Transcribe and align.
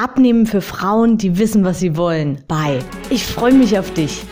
Abnehmen 0.00 0.46
für 0.46 0.60
Frauen, 0.60 1.18
die 1.18 1.38
wissen, 1.38 1.64
was 1.64 1.80
sie 1.80 1.96
wollen. 1.96 2.44
Bye. 2.46 2.78
Ich 3.10 3.26
freue 3.26 3.52
mich 3.52 3.76
auf 3.76 3.92
dich. 3.94 4.22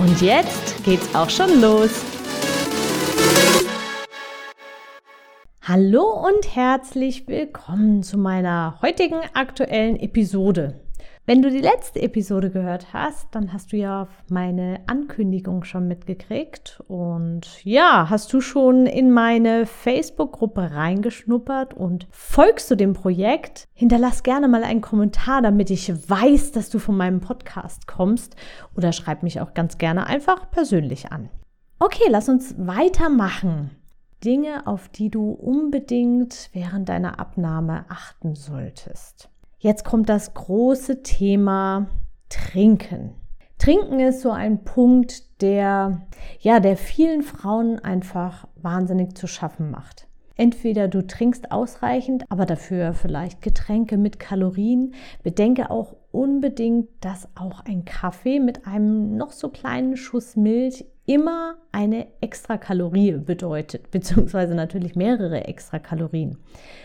Und 0.00 0.20
jetzt 0.20 0.84
geht's 0.84 1.14
auch 1.14 1.30
schon 1.30 1.60
los. 1.60 1.90
Hallo 5.62 6.02
und 6.02 6.56
herzlich 6.56 7.28
willkommen 7.28 8.02
zu 8.02 8.18
meiner 8.18 8.80
heutigen 8.82 9.20
aktuellen 9.34 10.00
Episode. 10.00 10.83
Wenn 11.26 11.40
du 11.40 11.50
die 11.50 11.62
letzte 11.62 12.02
Episode 12.02 12.50
gehört 12.50 12.92
hast, 12.92 13.34
dann 13.34 13.54
hast 13.54 13.72
du 13.72 13.78
ja 13.78 14.08
meine 14.28 14.80
Ankündigung 14.86 15.64
schon 15.64 15.88
mitgekriegt. 15.88 16.82
Und 16.86 17.64
ja, 17.64 18.10
hast 18.10 18.30
du 18.34 18.42
schon 18.42 18.84
in 18.84 19.10
meine 19.10 19.64
Facebook-Gruppe 19.64 20.72
reingeschnuppert 20.72 21.72
und 21.72 22.06
folgst 22.10 22.70
du 22.70 22.74
dem 22.74 22.92
Projekt? 22.92 23.68
Hinterlass 23.72 24.22
gerne 24.22 24.48
mal 24.48 24.64
einen 24.64 24.82
Kommentar, 24.82 25.40
damit 25.40 25.70
ich 25.70 25.88
weiß, 25.88 26.52
dass 26.52 26.68
du 26.68 26.78
von 26.78 26.94
meinem 26.94 27.20
Podcast 27.20 27.86
kommst. 27.86 28.36
Oder 28.76 28.92
schreib 28.92 29.22
mich 29.22 29.40
auch 29.40 29.54
ganz 29.54 29.78
gerne 29.78 30.06
einfach 30.06 30.50
persönlich 30.50 31.10
an. 31.10 31.30
Okay, 31.78 32.04
lass 32.10 32.28
uns 32.28 32.54
weitermachen. 32.58 33.70
Dinge, 34.22 34.66
auf 34.66 34.90
die 34.90 35.08
du 35.08 35.30
unbedingt 35.30 36.50
während 36.52 36.90
deiner 36.90 37.18
Abnahme 37.18 37.86
achten 37.88 38.34
solltest. 38.34 39.30
Jetzt 39.64 39.82
kommt 39.82 40.10
das 40.10 40.34
große 40.34 41.02
Thema 41.02 41.86
Trinken. 42.28 43.14
Trinken 43.56 43.98
ist 43.98 44.20
so 44.20 44.30
ein 44.30 44.62
Punkt, 44.62 45.40
der 45.40 46.02
ja, 46.38 46.60
der 46.60 46.76
vielen 46.76 47.22
Frauen 47.22 47.78
einfach 47.78 48.46
wahnsinnig 48.56 49.16
zu 49.16 49.26
schaffen 49.26 49.70
macht. 49.70 50.06
Entweder 50.36 50.86
du 50.88 51.06
trinkst 51.06 51.50
ausreichend, 51.50 52.24
aber 52.28 52.44
dafür 52.44 52.92
vielleicht 52.92 53.40
Getränke 53.40 53.96
mit 53.96 54.18
Kalorien. 54.18 54.92
Bedenke 55.22 55.70
auch 55.70 55.96
unbedingt, 56.10 56.90
dass 57.00 57.26
auch 57.34 57.64
ein 57.64 57.86
Kaffee 57.86 58.40
mit 58.40 58.66
einem 58.66 59.16
noch 59.16 59.32
so 59.32 59.48
kleinen 59.48 59.96
Schuss 59.96 60.36
Milch 60.36 60.84
immer 61.06 61.56
eine 61.72 62.06
extra 62.20 62.56
Kalorie 62.56 63.12
bedeutet, 63.12 63.90
beziehungsweise 63.90 64.54
natürlich 64.54 64.94
mehrere 64.94 65.44
extra 65.44 65.78
Kalorien. 65.78 66.38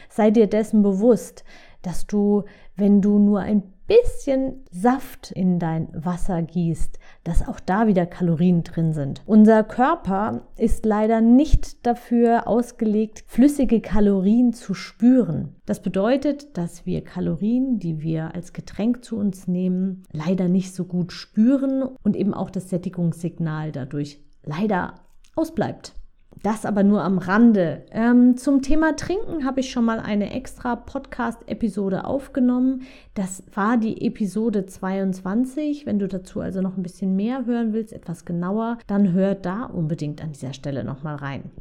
Sei 0.09 0.31
dir 0.31 0.47
dessen 0.47 0.81
bewusst, 0.81 1.43
dass 1.81 2.07
du, 2.07 2.43
wenn 2.75 3.01
du 3.01 3.19
nur 3.19 3.39
ein 3.39 3.63
bisschen 3.89 4.63
Saft 4.71 5.31
in 5.31 5.57
dein 5.57 5.89
Wasser 5.93 6.43
gießt, 6.43 6.99
dass 7.23 7.47
auch 7.47 7.59
da 7.59 7.87
wieder 7.87 8.05
Kalorien 8.05 8.63
drin 8.63 8.93
sind. 8.93 9.23
Unser 9.25 9.63
Körper 9.63 10.43
ist 10.57 10.85
leider 10.85 11.21
nicht 11.21 11.85
dafür 11.87 12.47
ausgelegt, 12.47 13.23
flüssige 13.25 13.81
Kalorien 13.81 14.53
zu 14.53 14.75
spüren. 14.75 15.55
Das 15.65 15.81
bedeutet, 15.81 16.55
dass 16.55 16.85
wir 16.85 17.03
Kalorien, 17.03 17.79
die 17.79 18.01
wir 18.01 18.35
als 18.35 18.53
Getränk 18.53 19.03
zu 19.03 19.17
uns 19.17 19.47
nehmen, 19.47 20.03
leider 20.11 20.47
nicht 20.49 20.75
so 20.75 20.85
gut 20.85 21.11
spüren 21.11 21.81
und 22.03 22.15
eben 22.15 22.35
auch 22.35 22.51
das 22.51 22.69
Sättigungssignal 22.69 23.71
dadurch 23.71 24.23
leider 24.43 24.95
ausbleibt. 25.35 25.95
Das 26.41 26.65
aber 26.65 26.83
nur 26.83 27.03
am 27.03 27.17
Rande. 27.17 27.85
Ähm, 27.91 28.37
zum 28.37 28.61
Thema 28.61 28.95
Trinken 28.95 29.43
habe 29.43 29.59
ich 29.59 29.71
schon 29.71 29.83
mal 29.83 29.99
eine 29.99 30.31
extra 30.31 30.77
Podcast-Episode 30.77 32.05
aufgenommen. 32.05 32.83
Das 33.13 33.43
war 33.53 33.75
die 33.77 34.05
Episode 34.05 34.65
22. 34.65 35.85
Wenn 35.85 35.99
du 35.99 36.07
dazu 36.07 36.39
also 36.39 36.61
noch 36.61 36.77
ein 36.77 36.83
bisschen 36.83 37.17
mehr 37.17 37.45
hören 37.45 37.73
willst, 37.73 37.91
etwas 37.91 38.23
genauer, 38.23 38.77
dann 38.87 39.11
hör 39.11 39.35
da 39.35 39.65
unbedingt 39.65 40.23
an 40.23 40.31
dieser 40.31 40.53
Stelle 40.53 40.85
nochmal 40.85 41.15
rein. 41.15 41.51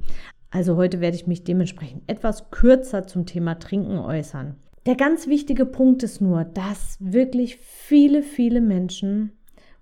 Also 0.50 0.76
heute 0.76 1.00
werde 1.00 1.16
ich 1.16 1.26
mich 1.26 1.42
dementsprechend 1.42 2.04
etwas 2.06 2.50
kürzer 2.50 3.06
zum 3.06 3.26
Thema 3.26 3.58
Trinken 3.58 3.98
äußern. 3.98 4.54
Der 4.86 4.94
ganz 4.94 5.26
wichtige 5.26 5.66
Punkt 5.66 6.04
ist 6.04 6.20
nur, 6.20 6.44
dass 6.44 6.96
wirklich 7.00 7.56
viele, 7.56 8.22
viele 8.22 8.60
Menschen 8.60 9.32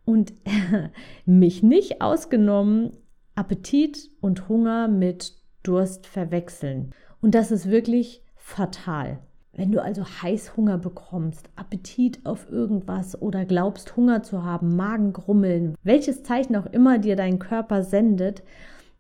und 0.07 0.33
mich 1.27 1.63
nicht 1.63 2.01
ausgenommen 2.01 2.93
Appetit 3.37 4.11
und 4.23 4.49
Hunger 4.49 4.89
mit 4.89 5.35
Durst 5.63 6.07
verwechseln. 6.07 6.93
Und 7.21 7.35
das 7.35 7.51
ist 7.51 7.71
wirklich 7.71 8.23
fatal. 8.35 9.19
Wenn 9.53 9.73
du 9.73 9.83
also 9.83 10.05
Heißhunger 10.05 10.79
bekommst, 10.79 11.49
Appetit 11.55 12.25
auf 12.25 12.51
irgendwas 12.51 13.21
oder 13.21 13.45
glaubst 13.45 13.95
Hunger 13.95 14.23
zu 14.23 14.43
haben, 14.43 14.75
Magengrummeln, 14.75 15.77
welches 15.83 16.23
Zeichen 16.23 16.57
auch 16.57 16.67
immer 16.67 16.99
dir 16.99 17.15
dein 17.15 17.39
Körper 17.39 17.83
sendet, 17.83 18.43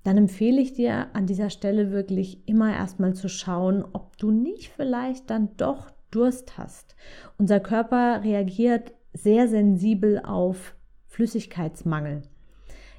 dann 0.05 0.19
empfehle 0.19 0.61
ich 0.61 0.75
dir 0.75 1.09
an 1.15 1.27
dieser 1.27 1.49
Stelle 1.49 1.91
wirklich 1.91 2.47
immer 2.47 2.75
erstmal 2.75 3.15
zu 3.15 3.29
schauen, 3.29 3.85
ob 3.95 4.19
du 4.19 4.31
nicht 4.31 4.69
vielleicht 4.69 5.31
dann 5.31 5.57
doch 5.57 5.91
Durst 6.11 6.59
hast. 6.59 6.95
Unser 7.39 7.61
Körper 7.61 8.23
reagiert 8.23 8.93
sehr 9.15 9.49
sensibel 9.49 10.21
auf 10.21 10.75
Flüssigkeitsmangel. 11.07 12.23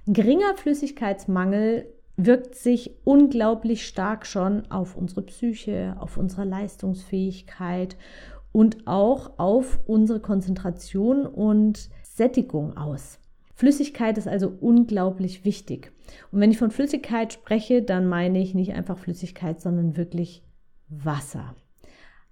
Geringer 0.10 0.56
Flüssigkeitsmangel 0.56 1.94
wirkt 2.16 2.56
sich 2.56 2.96
unglaublich 3.04 3.86
stark 3.86 4.26
schon 4.26 4.72
auf 4.72 4.96
unsere 4.96 5.22
Psyche, 5.22 5.98
auf 6.00 6.16
unsere 6.16 6.46
Leistungsfähigkeit 6.46 7.98
und 8.54 8.88
auch 8.88 9.38
auf 9.38 9.80
unsere 9.86 10.22
Konzentration 10.22 11.26
und 11.26 11.90
Sättigung 12.04 12.78
aus. 12.78 13.20
Flüssigkeit 13.54 14.18
ist 14.18 14.30
also 14.30 14.48
unglaublich 14.62 15.44
wichtig. 15.44 15.92
Und 16.32 16.40
wenn 16.40 16.52
ich 16.52 16.58
von 16.58 16.72
Flüssigkeit 16.72 17.34
spreche, 17.34 17.82
dann 17.82 18.08
meine 18.08 18.40
ich 18.40 18.56
nicht 18.56 18.74
einfach 18.74 18.98
Flüssigkeit, 18.98 19.60
sondern 19.60 19.98
wirklich 19.98 20.42
Wasser. 20.88 21.54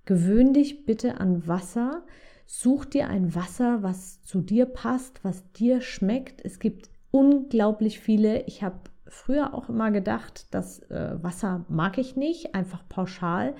Gewöhn 0.05 0.53
dich 0.53 0.85
bitte 0.85 1.19
an 1.19 1.45
Wasser. 1.45 2.05
Such 2.45 2.85
dir 2.85 3.09
ein 3.09 3.35
Wasser, 3.35 3.83
was 3.83 4.21
zu 4.21 4.39
dir 4.39 4.65
passt, 4.65 5.23
was 5.23 5.51
dir 5.51 5.81
schmeckt. 5.81 6.45
Es 6.45 6.59
gibt 6.59 6.94
unglaublich 7.15 8.01
viele. 8.01 8.41
Ich 8.43 8.61
habe 8.61 8.75
früher 9.07 9.53
auch 9.53 9.69
immer 9.69 9.89
gedacht, 9.91 10.47
das 10.51 10.79
äh, 10.89 11.15
Wasser 11.21 11.63
mag 11.69 11.97
ich 11.97 12.17
nicht, 12.17 12.53
einfach 12.53 12.83
pauschal, 12.89 13.55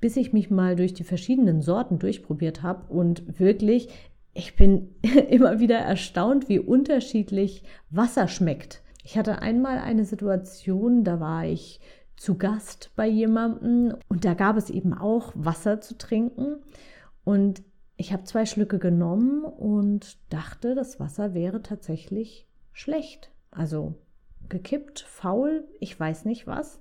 bis 0.00 0.16
ich 0.16 0.32
mich 0.32 0.50
mal 0.50 0.74
durch 0.74 0.92
die 0.92 1.04
verschiedenen 1.04 1.62
Sorten 1.62 2.00
durchprobiert 2.00 2.64
habe 2.64 2.92
und 2.92 3.38
wirklich, 3.38 3.90
ich 4.34 4.56
bin 4.56 4.96
immer 5.30 5.60
wieder 5.60 5.78
erstaunt, 5.78 6.48
wie 6.48 6.58
unterschiedlich 6.58 7.62
Wasser 7.90 8.26
schmeckt. 8.26 8.82
Ich 9.04 9.16
hatte 9.16 9.38
einmal 9.40 9.78
eine 9.78 10.04
Situation, 10.04 11.04
da 11.04 11.20
war 11.20 11.46
ich 11.46 11.78
zu 12.16 12.36
Gast 12.36 12.90
bei 12.96 13.06
jemandem 13.06 13.94
und 14.08 14.24
da 14.24 14.34
gab 14.34 14.56
es 14.56 14.68
eben 14.68 14.94
auch 14.94 15.32
Wasser 15.36 15.80
zu 15.80 15.96
trinken 15.96 16.56
und 17.22 17.62
ich 17.96 18.12
habe 18.12 18.24
zwei 18.24 18.46
Schlücke 18.46 18.80
genommen 18.80 19.44
und 19.44 20.18
dachte, 20.28 20.74
das 20.74 20.98
Wasser 20.98 21.34
wäre 21.34 21.62
tatsächlich 21.62 22.45
schlecht. 22.76 23.30
Also 23.50 23.94
gekippt, 24.48 25.00
faul, 25.00 25.64
ich 25.80 25.98
weiß 25.98 26.26
nicht 26.26 26.46
was. 26.46 26.78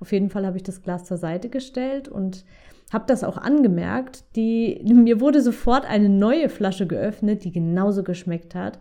Auf 0.00 0.12
jeden 0.12 0.30
Fall 0.30 0.46
habe 0.46 0.56
ich 0.56 0.62
das 0.62 0.82
Glas 0.82 1.04
zur 1.04 1.18
Seite 1.18 1.48
gestellt 1.48 2.08
und 2.08 2.44
habe 2.92 3.04
das 3.06 3.24
auch 3.24 3.36
angemerkt. 3.36 4.24
Die, 4.36 4.80
mir 4.84 5.20
wurde 5.20 5.42
sofort 5.42 5.84
eine 5.84 6.08
neue 6.08 6.48
Flasche 6.48 6.86
geöffnet, 6.86 7.44
die 7.44 7.52
genauso 7.52 8.02
geschmeckt 8.02 8.54
hat. 8.54 8.78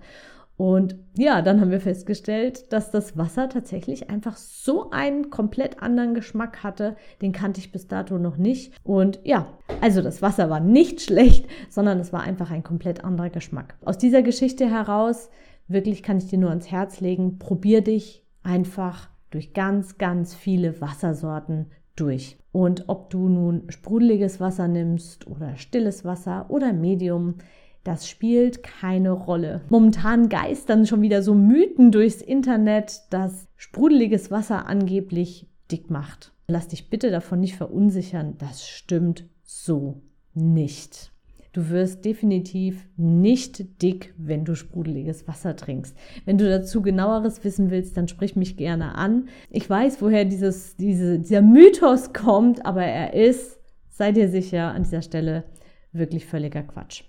Und 0.56 0.96
ja, 1.18 1.42
dann 1.42 1.60
haben 1.60 1.72
wir 1.72 1.82
festgestellt, 1.82 2.72
dass 2.72 2.92
das 2.92 3.18
Wasser 3.18 3.50
tatsächlich 3.50 4.10
einfach 4.10 4.38
so 4.38 4.92
einen 4.92 5.32
komplett 5.32 5.82
anderen 5.82 6.14
Geschmack 6.14 6.64
hatte. 6.64 6.96
Den 7.22 7.32
kannte 7.32 7.60
ich 7.60 7.72
bis 7.72 7.88
dato 7.88 8.20
noch 8.20 8.38
nicht. 8.38 8.74
Und 8.84 9.20
ja, 9.24 9.48
also 9.82 10.02
das 10.02 10.22
Wasser 10.22 10.50
war 10.50 10.60
nicht 10.60 11.02
schlecht, 11.08 11.48
sondern 11.70 12.00
es 12.00 12.14
war 12.14 12.22
einfach 12.22 12.52
ein 12.52 12.64
komplett 12.64 13.04
anderer 13.04 13.32
Geschmack. 13.32 13.76
Aus 13.84 13.98
dieser 13.98 14.22
Geschichte 14.22 14.70
heraus 14.70 15.30
wirklich 15.74 16.04
kann 16.04 16.18
ich 16.18 16.28
dir 16.28 16.38
nur 16.38 16.50
ans 16.50 16.72
Herz 16.72 17.02
legen, 17.02 17.40
probier 17.40 17.82
dich 17.82 18.26
einfach 18.44 19.10
durch 19.32 19.54
ganz, 19.54 19.98
ganz 19.98 20.36
viele 20.36 20.80
Wassersorten 20.80 21.68
durch. 21.96 22.38
Und 22.52 22.86
ob 22.88 23.10
du 23.10 23.30
nun 23.30 23.64
sprudeliges 23.70 24.40
Wasser 24.40 24.68
nimmst 24.68 25.28
oder 25.28 25.58
stilles 25.58 26.06
Wasser 26.06 26.46
oder 26.50 26.72
Medium, 26.74 27.36
das 27.84 28.08
spielt 28.08 28.64
keine 28.64 29.12
Rolle. 29.12 29.62
Momentan 29.70 30.30
geistern 30.30 30.86
schon 30.86 31.02
wieder 31.02 31.22
so 31.22 31.34
Mythen 31.34 31.92
durchs 31.92 32.22
Internet, 32.22 33.02
dass 33.10 33.48
sprudeliges 33.58 34.32
Wasser 34.32 34.68
angeblich 34.68 35.50
dick 35.72 35.90
macht. 35.90 36.32
Lass 36.48 36.68
dich 36.68 36.90
bitte 36.90 37.10
davon 37.10 37.40
nicht 37.40 37.56
verunsichern, 37.56 38.36
das 38.38 38.68
stimmt 38.68 39.26
so 39.44 40.02
nicht. 40.34 41.12
Du 41.54 41.70
wirst 41.70 42.04
definitiv 42.04 42.84
nicht 42.98 43.84
dick, 43.84 44.16
wenn 44.18 44.44
du 44.44 44.56
sprudeliges 44.56 45.28
Wasser 45.28 45.56
trinkst. 45.56 45.96
Wenn 46.26 46.40
du 46.40 46.50
dazu 46.50 46.82
genaueres 46.82 47.44
wissen 47.44 47.70
willst, 47.70 47.96
dann 47.96 48.08
sprich 48.08 48.36
mich 48.36 48.58
gerne 48.58 48.96
an. 48.96 49.30
Ich 49.52 49.70
weiß, 49.70 50.02
woher 50.02 50.26
dieses, 50.26 50.76
diese, 50.78 51.20
dieser 51.20 51.44
Mythos 51.44 52.12
kommt, 52.12 52.66
aber 52.66 52.84
er 52.84 53.14
ist, 53.14 53.60
sei 53.88 54.12
dir 54.12 54.30
sicher, 54.30 54.74
an 54.74 54.82
dieser 54.82 55.04
Stelle 55.04 55.44
wirklich 55.92 56.26
völliger 56.26 56.64
Quatsch. 56.64 57.04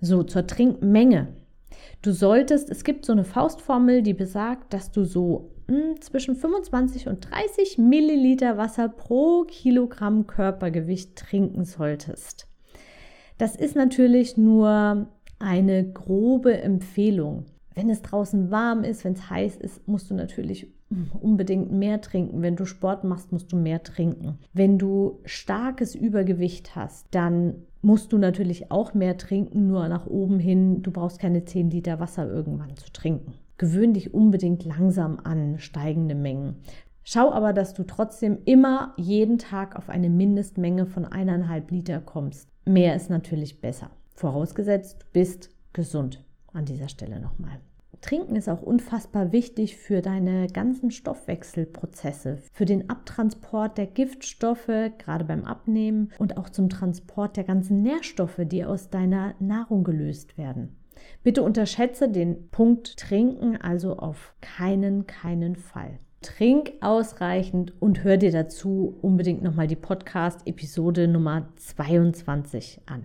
So, 0.00 0.22
zur 0.22 0.46
Trinkmenge. 0.46 1.34
Du 2.00 2.12
solltest, 2.12 2.70
es 2.70 2.84
gibt 2.84 3.04
so 3.04 3.12
eine 3.12 3.24
Faustformel, 3.24 4.02
die 4.02 4.14
besagt, 4.14 4.72
dass 4.72 4.92
du 4.92 5.04
so 5.04 5.50
hm, 5.66 6.00
zwischen 6.00 6.36
25 6.36 7.08
und 7.08 7.28
30 7.28 7.78
Milliliter 7.78 8.56
Wasser 8.56 8.88
pro 8.88 9.42
Kilogramm 9.48 10.28
Körpergewicht 10.28 11.16
trinken 11.16 11.64
solltest. 11.64 12.46
Das 13.38 13.56
ist 13.56 13.76
natürlich 13.76 14.36
nur 14.36 15.08
eine 15.38 15.90
grobe 15.90 16.60
Empfehlung. 16.60 17.46
Wenn 17.74 17.90
es 17.90 18.02
draußen 18.02 18.50
warm 18.50 18.84
ist, 18.84 19.04
wenn 19.04 19.14
es 19.14 19.28
heiß 19.28 19.56
ist, 19.56 19.86
musst 19.88 20.10
du 20.10 20.14
natürlich 20.14 20.68
unbedingt 21.20 21.72
mehr 21.72 22.00
trinken. 22.00 22.42
Wenn 22.42 22.56
du 22.56 22.64
Sport 22.64 23.04
machst, 23.04 23.32
musst 23.32 23.52
du 23.52 23.56
mehr 23.56 23.82
trinken. 23.82 24.38
Wenn 24.52 24.78
du 24.78 25.20
starkes 25.24 25.94
Übergewicht 25.94 26.76
hast, 26.76 27.08
dann 27.10 27.54
musst 27.82 28.12
du 28.12 28.18
natürlich 28.18 28.70
auch 28.70 28.94
mehr 28.94 29.18
trinken, 29.18 29.66
nur 29.66 29.88
nach 29.88 30.06
oben 30.06 30.38
hin. 30.38 30.82
Du 30.82 30.90
brauchst 30.90 31.18
keine 31.18 31.44
10 31.44 31.70
Liter 31.70 32.00
Wasser 32.00 32.28
irgendwann 32.28 32.76
zu 32.76 32.92
trinken. 32.92 33.34
Gewöhn 33.58 33.92
dich 33.92 34.14
unbedingt 34.14 34.64
langsam 34.64 35.18
an 35.22 35.58
steigende 35.58 36.14
Mengen. 36.14 36.56
Schau 37.04 37.30
aber, 37.30 37.52
dass 37.52 37.74
du 37.74 37.84
trotzdem 37.84 38.38
immer 38.46 38.94
jeden 38.96 39.38
Tag 39.38 39.76
auf 39.76 39.90
eine 39.90 40.08
Mindestmenge 40.08 40.86
von 40.86 41.04
eineinhalb 41.04 41.70
Liter 41.70 42.00
kommst. 42.00 42.48
Mehr 42.64 42.96
ist 42.96 43.10
natürlich 43.10 43.60
besser. 43.60 43.90
Vorausgesetzt, 44.14 45.02
du 45.02 45.06
bist 45.12 45.50
gesund. 45.74 46.24
An 46.54 46.64
dieser 46.64 46.88
Stelle 46.88 47.20
nochmal. 47.20 47.60
Trinken 48.00 48.36
ist 48.36 48.48
auch 48.48 48.62
unfassbar 48.62 49.32
wichtig 49.32 49.76
für 49.76 50.02
deine 50.02 50.46
ganzen 50.46 50.90
Stoffwechselprozesse, 50.90 52.38
für 52.52 52.64
den 52.64 52.90
Abtransport 52.90 53.78
der 53.78 53.86
Giftstoffe, 53.86 54.90
gerade 54.98 55.24
beim 55.24 55.44
Abnehmen 55.44 56.10
und 56.18 56.36
auch 56.36 56.50
zum 56.50 56.68
Transport 56.68 57.36
der 57.36 57.44
ganzen 57.44 57.82
Nährstoffe, 57.82 58.40
die 58.44 58.64
aus 58.64 58.90
deiner 58.90 59.34
Nahrung 59.40 59.84
gelöst 59.84 60.36
werden. 60.36 60.76
Bitte 61.22 61.42
unterschätze 61.42 62.08
den 62.08 62.50
Punkt 62.50 62.98
Trinken 62.98 63.56
also 63.56 63.96
auf 63.96 64.34
keinen, 64.40 65.06
keinen 65.06 65.56
Fall. 65.56 65.98
Trink 66.24 66.72
ausreichend 66.80 67.74
und 67.80 68.02
hör 68.02 68.16
dir 68.16 68.32
dazu 68.32 68.96
unbedingt 69.02 69.42
nochmal 69.42 69.66
die 69.66 69.76
Podcast-Episode 69.76 71.06
Nummer 71.06 71.48
22 71.56 72.80
an. 72.86 73.04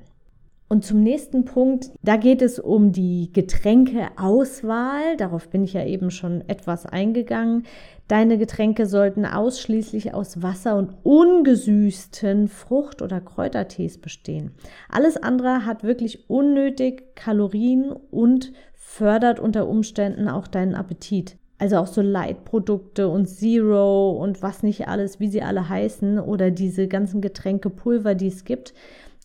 Und 0.70 0.86
zum 0.86 1.02
nächsten 1.02 1.44
Punkt, 1.44 1.92
da 2.02 2.16
geht 2.16 2.42
es 2.42 2.60
um 2.60 2.94
die 2.94 3.32
Getränkeauswahl. 3.34 5.18
Darauf 5.18 5.50
bin 5.50 5.64
ich 5.64 5.74
ja 5.74 5.84
eben 5.84 6.12
schon 6.12 6.48
etwas 6.48 6.86
eingegangen. 6.86 7.64
Deine 8.08 8.38
Getränke 8.38 8.86
sollten 8.86 9.26
ausschließlich 9.26 10.14
aus 10.14 10.42
Wasser 10.42 10.78
und 10.78 10.94
ungesüßten 11.04 12.48
Frucht- 12.48 13.02
oder 13.02 13.20
Kräutertees 13.20 13.98
bestehen. 13.98 14.52
Alles 14.88 15.18
andere 15.18 15.66
hat 15.66 15.84
wirklich 15.84 16.30
unnötig 16.30 17.16
Kalorien 17.16 17.92
und 17.92 18.54
fördert 18.76 19.40
unter 19.40 19.68
Umständen 19.68 20.30
auch 20.30 20.48
deinen 20.48 20.76
Appetit. 20.76 21.36
Also 21.60 21.78
auch 21.78 21.88
so 21.88 22.02
Light-Produkte 22.02 23.08
und 23.10 23.28
Zero 23.28 24.12
und 24.12 24.42
was 24.42 24.64
nicht 24.64 24.88
alles, 24.88 25.20
wie 25.20 25.28
sie 25.28 25.44
alle 25.44 25.70
heißen, 25.70 26.18
oder 26.20 26.52
diese 26.52 26.88
ganzen 26.88 27.22
Getränkepulver, 27.22 28.16
die 28.16 28.28
es 28.28 28.46
gibt 28.46 28.74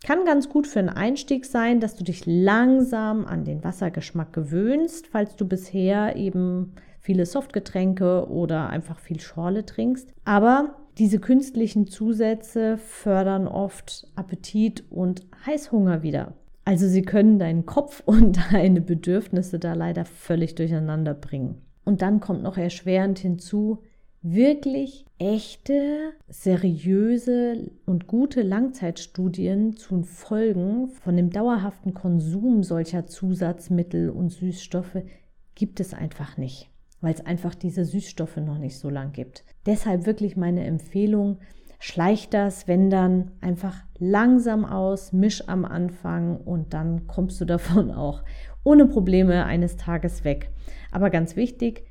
kann 0.05 0.27
ganz 0.27 0.51
gut 0.51 0.67
für 0.67 0.81
einen 0.81 0.91
Einstieg 0.91 1.47
sein, 1.47 1.81
dass 1.81 1.97
du 1.97 2.05
dich 2.05 2.27
langsam 2.27 3.25
an 3.25 3.45
den 3.45 3.65
Wassergeschmack 3.65 4.35
gewöhnst, 4.35 5.07
falls 5.07 5.35
du 5.35 5.49
bisher 5.49 6.15
eben 6.15 6.75
viele 7.01 7.25
Softgetränke 7.25 8.29
oder 8.29 8.69
einfach 8.69 8.99
viel 8.99 9.19
Schorle 9.19 9.65
trinkst. 9.65 10.13
Aber 10.25 10.77
diese 10.99 11.19
künstlichen 11.19 11.87
Zusätze 11.87 12.77
fördern 12.77 13.49
oft 13.49 14.07
Appetit 14.15 14.85
und 14.91 15.23
Heißhunger 15.47 16.03
wieder. 16.03 16.35
Also 16.67 16.87
sie 16.87 17.03
können 17.03 17.39
deinen 17.39 17.65
Kopf 17.65 18.03
und 18.07 18.39
deine 18.53 18.83
Bedürfnisse 18.83 19.59
da 19.59 19.73
leider 19.73 20.05
völlig 20.05 20.55
durcheinander 20.55 21.15
bringen. 21.15 21.63
Und 21.85 22.03
dann 22.03 22.21
kommt 22.21 22.43
noch 22.43 22.57
erschwerend 22.57 23.19
hinzu, 23.19 23.83
wirklich 24.23 25.05
echte, 25.19 26.13
seriöse 26.29 27.71
und 27.85 28.07
gute 28.07 28.41
Langzeitstudien 28.41 29.77
zu 29.77 30.03
Folgen 30.03 30.89
von 30.89 31.17
dem 31.17 31.29
dauerhaften 31.29 31.93
Konsum 31.93 32.63
solcher 32.63 33.07
Zusatzmittel 33.07 34.09
und 34.09 34.31
Süßstoffe 34.31 35.03
gibt 35.55 35.79
es 35.79 35.93
einfach 35.93 36.39
nicht, 36.39 36.71
weil 37.03 37.13
es 37.13 37.25
einfach 37.25 37.55
diese 37.55 37.85
Süßstoffe 37.85 38.39
noch 38.39 38.59
nicht 38.59 38.79
so 38.79 38.89
lang 38.89 39.13
gibt. 39.13 39.45
Deshalb 39.67 40.07
wirklich 40.07 40.37
meine 40.37 40.65
Empfehlung, 40.65 41.39
schleich 41.85 42.29
das, 42.29 42.67
wenn 42.69 42.91
dann 42.91 43.33
einfach 43.41 43.77
langsam 43.99 44.65
aus, 44.65 45.13
misch 45.13 45.49
am 45.49 45.65
Anfang 45.65 46.37
und 46.39 46.75
dann 46.75 47.07
kommst 47.07 47.41
du 47.41 47.45
davon 47.47 47.91
auch 47.91 48.23
ohne 48.63 48.87
Probleme 48.87 49.45
eines 49.45 49.77
Tages 49.77 50.25
weg. 50.25 50.51
Aber 50.91 51.11
ganz 51.11 51.37
wichtig, 51.37 51.85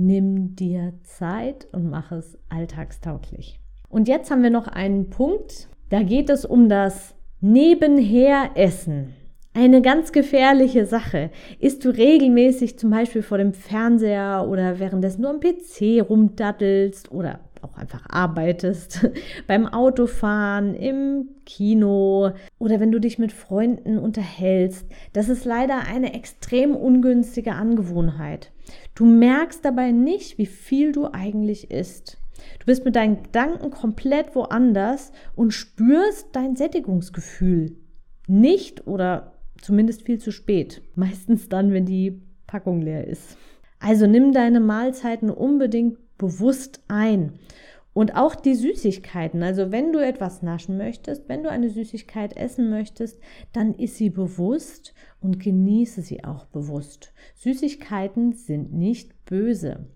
Nimm 0.00 0.54
dir 0.54 0.92
Zeit 1.02 1.66
und 1.72 1.90
mach 1.90 2.12
es 2.12 2.38
alltagstauglich. 2.48 3.58
Und 3.88 4.06
jetzt 4.06 4.30
haben 4.30 4.44
wir 4.44 4.50
noch 4.50 4.68
einen 4.68 5.10
Punkt. 5.10 5.68
Da 5.90 6.04
geht 6.04 6.30
es 6.30 6.44
um 6.44 6.68
das 6.68 7.16
Nebenheressen. 7.40 9.14
Eine 9.54 9.82
ganz 9.82 10.12
gefährliche 10.12 10.86
Sache. 10.86 11.30
Isst 11.58 11.84
du 11.84 11.88
regelmäßig 11.88 12.78
zum 12.78 12.90
Beispiel 12.90 13.22
vor 13.22 13.38
dem 13.38 13.52
Fernseher 13.54 14.46
oder 14.48 14.78
währenddessen 14.78 15.22
nur 15.22 15.30
am 15.30 15.40
PC 15.40 16.08
rumdattelst 16.08 17.10
oder 17.10 17.40
auch 17.62 17.76
einfach 17.76 18.04
arbeitest, 18.08 19.08
beim 19.46 19.66
Autofahren, 19.66 20.74
im 20.74 21.28
Kino 21.44 22.32
oder 22.58 22.80
wenn 22.80 22.92
du 22.92 23.00
dich 23.00 23.18
mit 23.18 23.32
Freunden 23.32 23.98
unterhältst. 23.98 24.86
Das 25.12 25.28
ist 25.28 25.44
leider 25.44 25.80
eine 25.86 26.14
extrem 26.14 26.74
ungünstige 26.74 27.52
Angewohnheit. 27.52 28.52
Du 28.94 29.06
merkst 29.06 29.64
dabei 29.64 29.92
nicht, 29.92 30.38
wie 30.38 30.46
viel 30.46 30.92
du 30.92 31.08
eigentlich 31.12 31.70
isst. 31.70 32.18
Du 32.60 32.66
bist 32.66 32.84
mit 32.84 32.96
deinen 32.96 33.22
Gedanken 33.22 33.70
komplett 33.70 34.34
woanders 34.34 35.12
und 35.34 35.52
spürst 35.52 36.28
dein 36.32 36.56
Sättigungsgefühl 36.56 37.76
nicht 38.28 38.86
oder 38.86 39.32
zumindest 39.60 40.02
viel 40.02 40.18
zu 40.18 40.30
spät. 40.30 40.82
Meistens 40.94 41.48
dann, 41.48 41.72
wenn 41.72 41.86
die 41.86 42.22
Packung 42.46 42.80
leer 42.80 43.06
ist. 43.06 43.36
Also 43.80 44.06
nimm 44.06 44.32
deine 44.32 44.60
Mahlzeiten 44.60 45.30
unbedingt 45.30 45.98
bewusst 46.18 46.82
ein. 46.88 47.38
Und 47.94 48.14
auch 48.14 48.36
die 48.36 48.54
Süßigkeiten, 48.54 49.42
also 49.42 49.72
wenn 49.72 49.92
du 49.92 49.98
etwas 49.98 50.42
naschen 50.42 50.76
möchtest, 50.76 51.28
wenn 51.28 51.42
du 51.42 51.50
eine 51.50 51.68
Süßigkeit 51.68 52.36
essen 52.36 52.70
möchtest, 52.70 53.18
dann 53.52 53.74
ist 53.74 53.96
sie 53.96 54.10
bewusst 54.10 54.94
und 55.20 55.40
genieße 55.40 56.02
sie 56.02 56.22
auch 56.22 56.44
bewusst. 56.44 57.12
Süßigkeiten 57.34 58.34
sind 58.34 58.72
nicht 58.72 59.24
böse. 59.24 59.86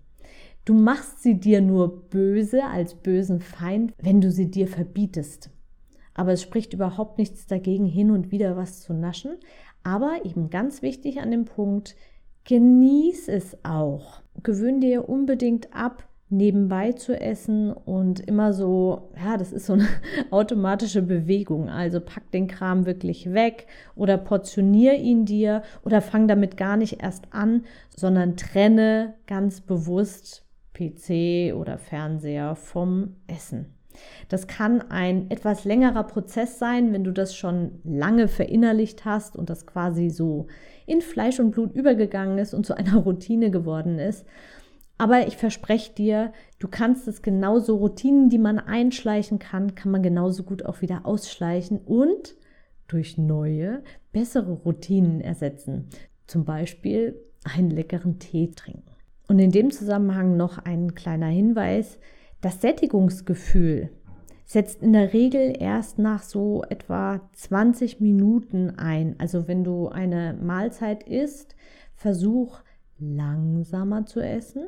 Du 0.65 0.73
machst 0.73 1.21
sie 1.21 1.39
dir 1.39 1.61
nur 1.61 2.09
böse 2.09 2.65
als 2.65 2.95
bösen 2.95 3.39
Feind, 3.39 3.93
wenn 4.01 4.21
du 4.21 4.31
sie 4.31 4.49
dir 4.49 4.67
verbietest. 4.67 5.49
Aber 6.13 6.33
es 6.33 6.41
spricht 6.41 6.73
überhaupt 6.73 7.17
nichts 7.17 7.47
dagegen, 7.47 7.85
hin 7.85 8.11
und 8.11 8.31
wieder 8.31 8.55
was 8.55 8.81
zu 8.81 8.93
naschen. 8.93 9.37
Aber 9.83 10.25
eben 10.25 10.49
ganz 10.49 10.81
wichtig 10.81 11.19
an 11.21 11.31
dem 11.31 11.45
Punkt, 11.45 11.95
genieß 12.45 13.27
es 13.27 13.57
auch. 13.63 14.21
Gewöhn 14.41 14.79
dir 14.79 15.07
unbedingt 15.07 15.73
ab, 15.73 16.07
nebenbei 16.37 16.91
zu 16.93 17.19
essen 17.19 17.71
und 17.71 18.19
immer 18.19 18.53
so, 18.53 19.09
ja, 19.23 19.37
das 19.37 19.53
ist 19.53 19.65
so 19.65 19.73
eine 19.73 19.87
automatische 20.31 21.01
Bewegung. 21.01 21.69
Also 21.69 21.99
pack 21.99 22.31
den 22.31 22.47
Kram 22.47 22.85
wirklich 22.85 23.33
weg 23.33 23.67
oder 23.95 24.17
portionier 24.17 24.95
ihn 24.95 25.25
dir 25.25 25.63
oder 25.85 26.01
fang 26.01 26.27
damit 26.27 26.57
gar 26.57 26.77
nicht 26.77 27.01
erst 27.01 27.25
an, 27.31 27.63
sondern 27.95 28.35
trenne 28.35 29.13
ganz 29.27 29.61
bewusst 29.61 30.45
PC 30.73 31.53
oder 31.55 31.77
Fernseher 31.77 32.55
vom 32.55 33.15
Essen. 33.27 33.67
Das 34.29 34.47
kann 34.47 34.81
ein 34.89 35.29
etwas 35.29 35.65
längerer 35.65 36.03
Prozess 36.03 36.57
sein, 36.57 36.93
wenn 36.93 37.03
du 37.03 37.11
das 37.11 37.35
schon 37.35 37.79
lange 37.83 38.27
verinnerlicht 38.27 39.05
hast 39.05 39.35
und 39.35 39.49
das 39.49 39.67
quasi 39.67 40.09
so 40.09 40.47
in 40.85 41.01
Fleisch 41.01 41.39
und 41.39 41.51
Blut 41.51 41.73
übergegangen 41.73 42.37
ist 42.37 42.53
und 42.53 42.65
zu 42.65 42.75
einer 42.75 42.95
Routine 43.05 43.51
geworden 43.51 43.99
ist. 43.99 44.25
Aber 44.97 45.27
ich 45.27 45.37
verspreche 45.37 45.93
dir, 45.93 46.33
du 46.59 46.67
kannst 46.67 47.07
es 47.07 47.21
genauso 47.21 47.77
Routinen, 47.77 48.29
die 48.29 48.37
man 48.37 48.59
einschleichen 48.59 49.39
kann, 49.39 49.75
kann 49.75 49.91
man 49.91 50.03
genauso 50.03 50.43
gut 50.43 50.65
auch 50.65 50.81
wieder 50.81 51.05
ausschleichen 51.05 51.79
und 51.79 52.35
durch 52.87 53.17
neue, 53.17 53.83
bessere 54.11 54.51
Routinen 54.51 55.19
ersetzen. 55.19 55.89
Zum 56.27 56.45
Beispiel 56.45 57.19
einen 57.43 57.71
leckeren 57.71 58.19
Tee 58.19 58.51
trinken. 58.51 58.83
Und 59.27 59.39
in 59.39 59.51
dem 59.51 59.71
Zusammenhang 59.71 60.37
noch 60.37 60.59
ein 60.59 60.93
kleiner 60.95 61.27
Hinweis. 61.27 61.97
Das 62.41 62.61
Sättigungsgefühl, 62.61 63.89
setzt 64.45 64.81
in 64.81 64.93
der 64.93 65.13
Regel 65.13 65.55
erst 65.59 65.97
nach 65.97 66.21
so 66.21 66.63
etwa 66.69 67.21
20 67.33 67.99
Minuten 67.99 68.71
ein. 68.77 69.15
Also 69.17 69.47
wenn 69.47 69.63
du 69.63 69.89
eine 69.89 70.37
Mahlzeit 70.41 71.03
isst, 71.03 71.55
versuch 71.95 72.59
langsamer 72.99 74.05
zu 74.05 74.19
essen. 74.19 74.67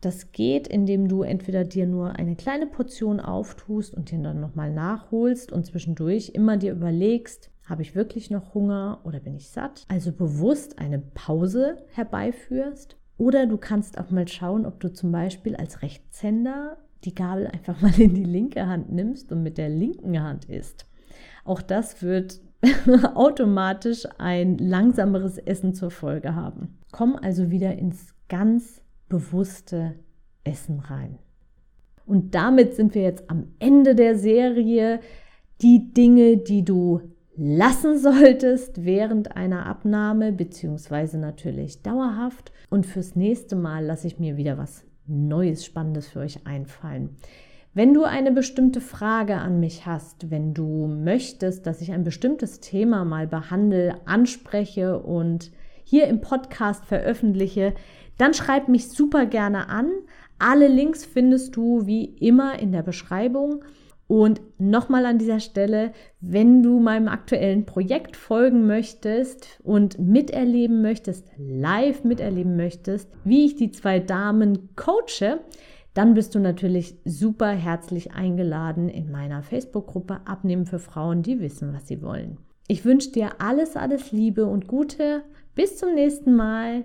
Das 0.00 0.32
geht, 0.32 0.68
indem 0.68 1.08
du 1.08 1.22
entweder 1.22 1.64
dir 1.64 1.86
nur 1.86 2.12
eine 2.12 2.36
kleine 2.36 2.66
Portion 2.66 3.20
auftust 3.20 3.94
und 3.94 4.10
den 4.10 4.22
dann 4.22 4.40
nochmal 4.40 4.72
nachholst 4.72 5.52
und 5.52 5.66
zwischendurch 5.66 6.30
immer 6.34 6.56
dir 6.56 6.72
überlegst, 6.72 7.50
habe 7.64 7.82
ich 7.82 7.94
wirklich 7.94 8.30
noch 8.30 8.54
Hunger 8.54 9.00
oder 9.04 9.20
bin 9.20 9.34
ich 9.34 9.50
satt? 9.50 9.84
Also 9.88 10.12
bewusst 10.12 10.78
eine 10.78 10.98
Pause 10.98 11.78
herbeiführst. 11.92 12.96
Oder 13.18 13.46
du 13.46 13.56
kannst 13.56 13.98
auch 13.98 14.10
mal 14.10 14.28
schauen, 14.28 14.66
ob 14.66 14.78
du 14.80 14.92
zum 14.92 15.10
Beispiel 15.10 15.56
als 15.56 15.82
Rechtshänder 15.82 16.76
die 17.04 17.14
Gabel 17.14 17.46
einfach 17.46 17.80
mal 17.80 17.98
in 17.98 18.14
die 18.14 18.24
linke 18.24 18.66
Hand 18.66 18.92
nimmst 18.92 19.32
und 19.32 19.42
mit 19.42 19.58
der 19.58 19.68
linken 19.68 20.22
Hand 20.22 20.44
isst. 20.46 20.86
Auch 21.44 21.62
das 21.62 22.02
wird 22.02 22.40
automatisch 23.14 24.06
ein 24.18 24.58
langsameres 24.58 25.38
Essen 25.38 25.74
zur 25.74 25.90
Folge 25.90 26.34
haben. 26.34 26.78
Komm 26.92 27.16
also 27.16 27.50
wieder 27.50 27.76
ins 27.76 28.14
ganz 28.28 28.82
bewusste 29.08 29.94
Essen 30.44 30.80
rein. 30.80 31.18
Und 32.06 32.34
damit 32.34 32.74
sind 32.74 32.94
wir 32.94 33.02
jetzt 33.02 33.28
am 33.28 33.48
Ende 33.58 33.94
der 33.94 34.16
Serie. 34.16 35.00
Die 35.60 35.92
Dinge, 35.92 36.36
die 36.36 36.64
du 36.64 37.00
lassen 37.36 37.98
solltest 37.98 38.84
während 38.84 39.36
einer 39.36 39.66
Abnahme, 39.66 40.32
beziehungsweise 40.32 41.18
natürlich 41.18 41.82
dauerhaft. 41.82 42.52
Und 42.70 42.86
fürs 42.86 43.16
nächste 43.16 43.56
Mal 43.56 43.84
lasse 43.84 44.06
ich 44.06 44.18
mir 44.18 44.36
wieder 44.36 44.58
was 44.58 44.84
Neues, 45.06 45.64
Spannendes 45.64 46.08
für 46.08 46.20
euch 46.20 46.46
einfallen. 46.46 47.16
Wenn 47.74 47.92
du 47.92 48.04
eine 48.04 48.32
bestimmte 48.32 48.80
Frage 48.80 49.36
an 49.36 49.60
mich 49.60 49.84
hast, 49.84 50.30
wenn 50.30 50.54
du 50.54 50.86
möchtest, 50.86 51.66
dass 51.66 51.82
ich 51.82 51.92
ein 51.92 52.04
bestimmtes 52.04 52.60
Thema 52.60 53.04
mal 53.04 53.26
behandle, 53.26 53.96
anspreche 54.06 54.98
und 54.98 55.52
hier 55.84 56.06
im 56.08 56.20
Podcast 56.20 56.86
veröffentliche, 56.86 57.74
dann 58.18 58.34
schreib 58.34 58.68
mich 58.68 58.88
super 58.88 59.26
gerne 59.26 59.68
an. 59.68 59.90
Alle 60.38 60.68
Links 60.68 61.04
findest 61.04 61.56
du 61.56 61.86
wie 61.86 62.04
immer 62.04 62.58
in 62.58 62.72
der 62.72 62.82
Beschreibung. 62.82 63.62
Und 64.08 64.40
nochmal 64.58 65.04
an 65.04 65.18
dieser 65.18 65.40
Stelle, 65.40 65.92
wenn 66.20 66.62
du 66.62 66.78
meinem 66.78 67.08
aktuellen 67.08 67.66
Projekt 67.66 68.16
folgen 68.16 68.66
möchtest 68.66 69.58
und 69.64 69.98
miterleben 69.98 70.80
möchtest, 70.80 71.28
live 71.36 72.04
miterleben 72.04 72.56
möchtest, 72.56 73.10
wie 73.24 73.46
ich 73.46 73.56
die 73.56 73.72
zwei 73.72 73.98
Damen 73.98 74.68
coache, 74.76 75.40
dann 75.92 76.14
bist 76.14 76.34
du 76.34 76.38
natürlich 76.38 76.98
super 77.04 77.48
herzlich 77.48 78.12
eingeladen 78.12 78.88
in 78.88 79.10
meiner 79.10 79.42
Facebook-Gruppe 79.42 80.20
Abnehmen 80.26 80.66
für 80.66 80.78
Frauen, 80.78 81.22
die 81.22 81.40
wissen, 81.40 81.72
was 81.72 81.88
sie 81.88 82.02
wollen. 82.02 82.38
Ich 82.68 82.84
wünsche 82.84 83.10
dir 83.10 83.40
alles, 83.40 83.76
alles 83.76 84.12
Liebe 84.12 84.46
und 84.46 84.68
Gute. 84.68 85.22
Bis 85.54 85.78
zum 85.78 85.94
nächsten 85.94 86.36
Mal. 86.36 86.84